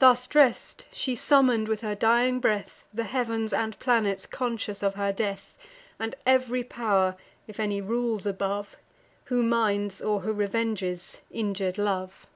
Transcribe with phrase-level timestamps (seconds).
[0.00, 5.12] Thus dress'd, she summon'd, with her dying breath, The heav'ns and planets conscious of her
[5.12, 5.56] death,
[6.00, 8.76] And ev'ry pow'r, if any rules above,
[9.26, 12.26] Who minds, or who revenges, injur'd love.